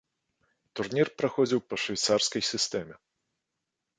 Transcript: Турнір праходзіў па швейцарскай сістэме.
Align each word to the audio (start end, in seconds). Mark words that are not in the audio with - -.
Турнір 0.77 1.07
праходзіў 1.19 1.59
па 1.73 1.79
швейцарскай 1.83 2.41
сістэме. 2.51 2.95